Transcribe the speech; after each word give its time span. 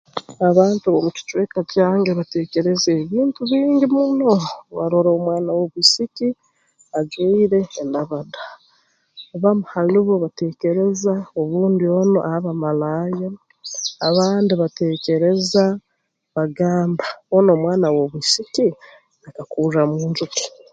Abantu 0.49 0.83
ab'omu 0.87 1.09
kicweka 1.17 1.59
kyange 1.71 2.11
bateekereza 2.19 2.89
ebintu 3.01 3.41
bingi 3.51 3.85
muno 3.93 4.23
obu 4.35 4.49
barora 4.77 5.09
omwana 5.17 5.49
w'obwisiki 5.57 6.27
ajwaire 6.97 7.59
endabada 7.81 8.41
abamu 9.35 9.63
hali 9.73 9.99
bo 10.05 10.15
bateekereza 10.23 11.13
obundi 11.41 11.85
onu 11.99 12.19
aba 12.33 12.51
malaaya 12.63 13.29
abandi 14.07 14.53
bateekereza 14.61 15.63
bagamba 16.35 17.05
onu 17.35 17.49
omwana 17.55 17.87
w'obwisiki 17.95 18.65
akakurra 19.27 19.81
mu 19.89 19.97
nju 20.09 20.25
ki 20.33 20.45